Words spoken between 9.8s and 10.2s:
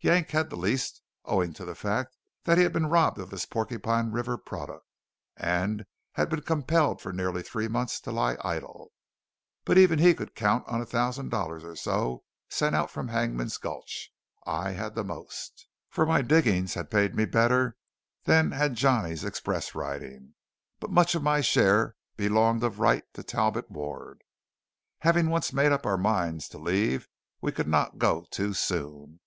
he